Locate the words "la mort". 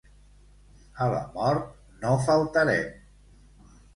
1.15-1.69